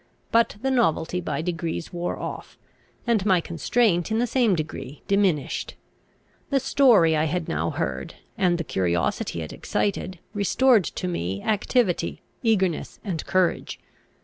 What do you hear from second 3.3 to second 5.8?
constraint in the same degree diminished.